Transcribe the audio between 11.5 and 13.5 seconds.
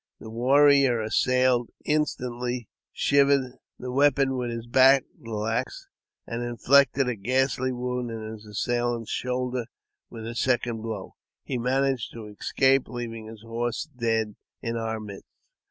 managed to escape, leaving his